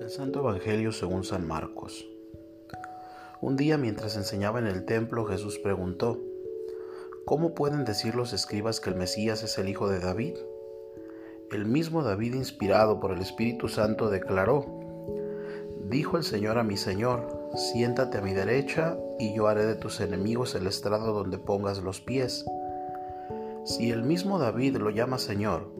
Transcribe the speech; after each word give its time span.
El 0.00 0.10
Santo 0.10 0.40
Evangelio 0.40 0.92
según 0.92 1.24
San 1.24 1.46
Marcos. 1.46 2.06
Un 3.40 3.56
día 3.56 3.78
mientras 3.78 4.16
enseñaba 4.16 4.58
en 4.58 4.66
el 4.66 4.84
templo 4.84 5.24
Jesús 5.24 5.58
preguntó, 5.58 6.20
¿Cómo 7.24 7.54
pueden 7.54 7.84
decir 7.84 8.14
los 8.14 8.32
escribas 8.32 8.80
que 8.80 8.90
el 8.90 8.96
Mesías 8.96 9.42
es 9.42 9.56
el 9.58 9.68
hijo 9.68 9.88
de 9.88 10.00
David? 10.00 10.34
El 11.50 11.64
mismo 11.64 12.02
David, 12.02 12.34
inspirado 12.34 13.00
por 13.00 13.10
el 13.10 13.20
Espíritu 13.20 13.68
Santo, 13.68 14.10
declaró, 14.10 14.66
Dijo 15.88 16.16
el 16.16 16.24
Señor 16.24 16.58
a 16.58 16.64
mi 16.64 16.76
Señor, 16.76 17.50
siéntate 17.54 18.18
a 18.18 18.22
mi 18.22 18.34
derecha 18.34 18.98
y 19.18 19.34
yo 19.34 19.48
haré 19.48 19.64
de 19.64 19.76
tus 19.76 20.00
enemigos 20.00 20.54
el 20.54 20.66
estrado 20.66 21.12
donde 21.12 21.38
pongas 21.38 21.78
los 21.78 22.00
pies. 22.00 22.44
Si 23.64 23.90
el 23.90 24.02
mismo 24.02 24.38
David 24.38 24.76
lo 24.76 24.90
llama 24.90 25.18
Señor, 25.18 25.70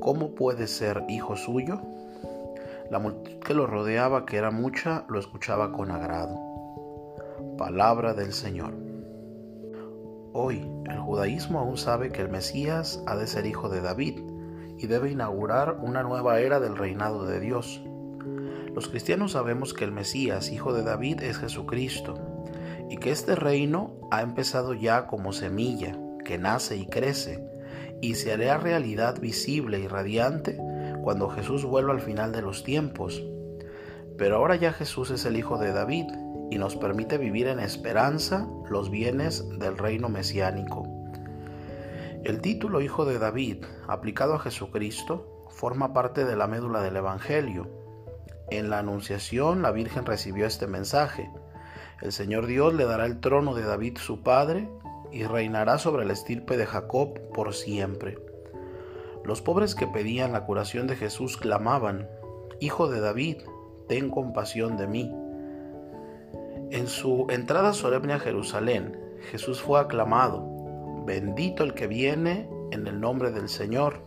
¿cómo 0.00 0.34
puede 0.34 0.66
ser 0.66 1.04
hijo 1.08 1.36
suyo? 1.36 1.80
La 2.90 3.00
multitud 3.00 3.40
que 3.40 3.54
lo 3.54 3.66
rodeaba, 3.66 4.26
que 4.26 4.36
era 4.36 4.50
mucha, 4.50 5.04
lo 5.08 5.18
escuchaba 5.18 5.72
con 5.72 5.90
agrado. 5.90 6.38
Palabra 7.58 8.14
del 8.14 8.32
Señor. 8.32 8.74
Hoy 10.32 10.70
el 10.88 10.98
judaísmo 11.00 11.58
aún 11.58 11.76
sabe 11.78 12.10
que 12.10 12.22
el 12.22 12.28
Mesías 12.28 13.02
ha 13.06 13.16
de 13.16 13.26
ser 13.26 13.46
hijo 13.46 13.68
de 13.68 13.80
David 13.80 14.20
y 14.78 14.86
debe 14.86 15.10
inaugurar 15.10 15.78
una 15.82 16.02
nueva 16.02 16.38
era 16.38 16.60
del 16.60 16.76
reinado 16.76 17.24
de 17.26 17.40
Dios. 17.40 17.82
Los 18.72 18.88
cristianos 18.88 19.32
sabemos 19.32 19.74
que 19.74 19.84
el 19.84 19.92
Mesías, 19.92 20.52
hijo 20.52 20.72
de 20.72 20.82
David, 20.82 21.22
es 21.22 21.38
Jesucristo 21.38 22.14
y 22.88 22.98
que 22.98 23.10
este 23.10 23.34
reino 23.34 23.96
ha 24.12 24.22
empezado 24.22 24.74
ya 24.74 25.06
como 25.06 25.32
semilla 25.32 25.98
que 26.24 26.38
nace 26.38 26.76
y 26.76 26.86
crece 26.86 27.44
y 28.00 28.14
se 28.14 28.32
hará 28.32 28.58
realidad 28.58 29.18
visible 29.20 29.80
y 29.80 29.88
radiante 29.88 30.58
cuando 31.06 31.28
Jesús 31.28 31.64
vuelva 31.64 31.92
al 31.92 32.00
final 32.00 32.32
de 32.32 32.42
los 32.42 32.64
tiempos. 32.64 33.22
Pero 34.18 34.34
ahora 34.34 34.56
ya 34.56 34.72
Jesús 34.72 35.12
es 35.12 35.24
el 35.24 35.36
Hijo 35.36 35.56
de 35.56 35.72
David 35.72 36.06
y 36.50 36.58
nos 36.58 36.74
permite 36.74 37.16
vivir 37.16 37.46
en 37.46 37.60
esperanza 37.60 38.48
los 38.68 38.90
bienes 38.90 39.48
del 39.60 39.78
reino 39.78 40.08
mesiánico. 40.08 40.82
El 42.24 42.40
título 42.40 42.80
Hijo 42.80 43.04
de 43.04 43.20
David, 43.20 43.64
aplicado 43.86 44.34
a 44.34 44.40
Jesucristo, 44.40 45.46
forma 45.48 45.92
parte 45.92 46.24
de 46.24 46.34
la 46.34 46.48
médula 46.48 46.82
del 46.82 46.96
Evangelio. 46.96 47.70
En 48.50 48.68
la 48.68 48.80
Anunciación 48.80 49.62
la 49.62 49.70
Virgen 49.70 50.06
recibió 50.06 50.44
este 50.44 50.66
mensaje. 50.66 51.30
El 52.02 52.10
Señor 52.10 52.46
Dios 52.46 52.74
le 52.74 52.84
dará 52.84 53.06
el 53.06 53.20
trono 53.20 53.54
de 53.54 53.62
David 53.62 53.98
su 53.98 54.24
padre 54.24 54.68
y 55.12 55.22
reinará 55.22 55.78
sobre 55.78 56.04
la 56.04 56.14
estirpe 56.14 56.56
de 56.56 56.66
Jacob 56.66 57.16
por 57.32 57.54
siempre. 57.54 58.25
Los 59.26 59.42
pobres 59.42 59.74
que 59.74 59.88
pedían 59.88 60.32
la 60.32 60.44
curación 60.44 60.86
de 60.86 60.94
Jesús 60.94 61.36
clamaban, 61.36 62.08
Hijo 62.60 62.88
de 62.88 63.00
David, 63.00 63.38
ten 63.88 64.08
compasión 64.08 64.76
de 64.76 64.86
mí. 64.86 65.12
En 66.70 66.86
su 66.86 67.26
entrada 67.28 67.72
solemne 67.72 68.12
a 68.12 68.20
Jerusalén, 68.20 68.96
Jesús 69.32 69.60
fue 69.60 69.80
aclamado, 69.80 71.04
bendito 71.04 71.64
el 71.64 71.74
que 71.74 71.88
viene 71.88 72.48
en 72.70 72.86
el 72.86 73.00
nombre 73.00 73.32
del 73.32 73.48
Señor, 73.48 74.00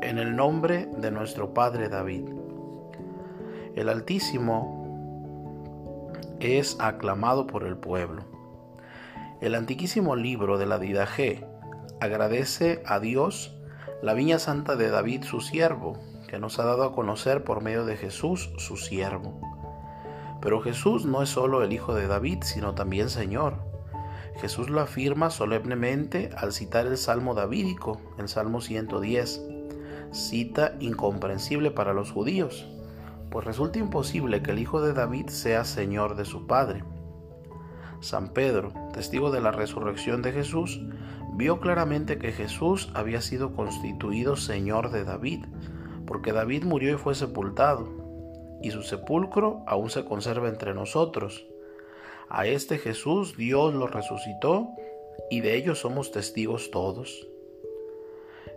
en 0.00 0.18
el 0.18 0.36
nombre 0.36 0.86
de 0.98 1.10
nuestro 1.10 1.52
Padre 1.52 1.88
David. 1.88 2.28
El 3.74 3.88
Altísimo 3.88 4.78
es 6.38 6.76
aclamado 6.78 7.48
por 7.48 7.64
el 7.64 7.76
pueblo. 7.76 8.22
El 9.40 9.56
antiquísimo 9.56 10.14
libro 10.14 10.56
de 10.56 10.66
la 10.66 10.78
Didaje 10.78 11.44
agradece 12.00 12.80
a 12.86 13.00
Dios 13.00 13.57
la 14.00 14.14
viña 14.14 14.38
santa 14.38 14.76
de 14.76 14.90
David 14.90 15.24
su 15.24 15.40
siervo, 15.40 15.98
que 16.28 16.38
nos 16.38 16.58
ha 16.58 16.64
dado 16.64 16.84
a 16.84 16.92
conocer 16.94 17.42
por 17.42 17.62
medio 17.62 17.84
de 17.84 17.96
Jesús 17.96 18.50
su 18.58 18.76
siervo. 18.76 19.40
Pero 20.40 20.60
Jesús 20.60 21.04
no 21.04 21.22
es 21.22 21.30
solo 21.30 21.64
el 21.64 21.72
Hijo 21.72 21.94
de 21.94 22.06
David, 22.06 22.38
sino 22.42 22.74
también 22.74 23.10
Señor. 23.10 23.56
Jesús 24.40 24.70
lo 24.70 24.80
afirma 24.80 25.30
solemnemente 25.30 26.30
al 26.36 26.52
citar 26.52 26.86
el 26.86 26.96
Salmo 26.96 27.34
davídico, 27.34 28.00
el 28.18 28.28
Salmo 28.28 28.60
110, 28.60 29.42
cita 30.12 30.76
incomprensible 30.78 31.72
para 31.72 31.92
los 31.92 32.12
judíos, 32.12 32.68
pues 33.30 33.44
resulta 33.44 33.80
imposible 33.80 34.42
que 34.42 34.52
el 34.52 34.60
Hijo 34.60 34.80
de 34.80 34.92
David 34.92 35.26
sea 35.28 35.64
Señor 35.64 36.14
de 36.14 36.24
su 36.24 36.46
Padre. 36.46 36.84
San 38.00 38.28
Pedro, 38.28 38.72
testigo 38.92 39.32
de 39.32 39.40
la 39.40 39.50
resurrección 39.50 40.22
de 40.22 40.30
Jesús, 40.30 40.80
vio 41.38 41.60
claramente 41.60 42.18
que 42.18 42.32
Jesús 42.32 42.90
había 42.94 43.20
sido 43.20 43.54
constituido 43.54 44.34
Señor 44.34 44.90
de 44.90 45.04
David, 45.04 45.44
porque 46.04 46.32
David 46.32 46.64
murió 46.64 46.92
y 46.92 46.98
fue 46.98 47.14
sepultado, 47.14 47.88
y 48.60 48.72
su 48.72 48.82
sepulcro 48.82 49.62
aún 49.68 49.88
se 49.88 50.04
conserva 50.04 50.48
entre 50.48 50.74
nosotros. 50.74 51.46
A 52.28 52.48
este 52.48 52.78
Jesús 52.78 53.36
Dios 53.36 53.72
lo 53.72 53.86
resucitó, 53.86 54.70
y 55.30 55.40
de 55.40 55.54
ello 55.54 55.76
somos 55.76 56.10
testigos 56.10 56.72
todos. 56.72 57.28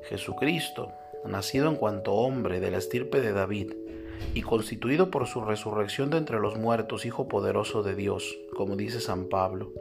Jesucristo, 0.10 0.92
nacido 1.24 1.70
en 1.70 1.76
cuanto 1.76 2.14
hombre 2.14 2.60
de 2.60 2.72
la 2.72 2.80
estirpe 2.80 3.22
de 3.22 3.32
David, 3.32 3.74
y 4.34 4.42
constituido 4.42 5.12
por 5.12 5.28
su 5.28 5.42
resurrección 5.42 6.10
de 6.10 6.18
entre 6.18 6.40
los 6.40 6.58
muertos, 6.58 7.06
Hijo 7.06 7.28
poderoso 7.28 7.84
de 7.84 7.94
Dios, 7.94 8.40
como 8.58 8.76
dice 8.76 9.00
San 9.02 9.30
Pablo, 9.30 9.72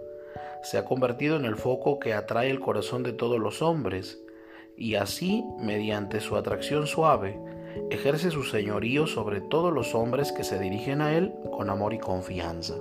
se 0.62 0.78
ha 0.78 0.84
convertido 0.84 1.36
en 1.36 1.44
el 1.44 1.56
foco 1.56 1.98
que 1.98 2.14
atrae 2.14 2.50
el 2.50 2.60
corazón 2.60 3.02
de 3.02 3.12
todos 3.12 3.38
los 3.38 3.62
hombres, 3.62 4.22
y 4.76 4.94
así, 4.94 5.44
mediante 5.58 6.20
su 6.20 6.36
atracción 6.36 6.86
suave, 6.86 7.38
ejerce 7.90 8.30
su 8.30 8.44
señorío 8.44 9.06
sobre 9.06 9.40
todos 9.40 9.72
los 9.72 9.94
hombres 9.94 10.32
que 10.32 10.44
se 10.44 10.58
dirigen 10.58 11.00
a 11.00 11.12
él 11.16 11.34
con 11.52 11.70
amor 11.70 11.94
y 11.94 11.98
confianza. 11.98 12.74